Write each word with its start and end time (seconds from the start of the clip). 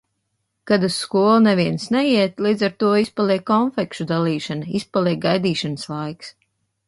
Kad 0.69 0.85
uz 0.87 0.93
skolu 1.01 1.35
neviens 1.47 1.83
neiet, 1.95 2.41
līdz 2.45 2.63
ar 2.69 2.73
to 2.83 2.89
izpaliek 3.01 3.45
konfekšu 3.51 4.07
dalīšana, 4.15 4.73
izpaliek 4.81 5.21
gaidīšanas 5.27 5.85
laiks. 5.97 6.35